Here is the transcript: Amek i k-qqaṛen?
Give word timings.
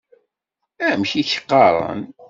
Amek 0.87 1.11
i 1.21 1.23
k-qqaṛen? 1.29 2.01